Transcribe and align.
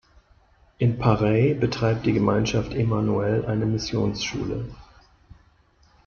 In 0.79 0.97
Paray 0.97 1.53
betreibt 1.53 2.07
die 2.07 2.13
Gemeinschaft 2.13 2.73
Emmanuel 2.73 3.45
eine 3.45 3.67
Missionsschule. 3.67 4.65